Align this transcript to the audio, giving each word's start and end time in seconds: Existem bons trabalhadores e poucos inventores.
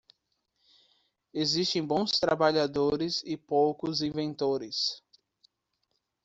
Existem 1.31 1.85
bons 1.85 2.19
trabalhadores 2.19 3.21
e 3.23 3.37
poucos 3.37 4.01
inventores. 4.01 5.03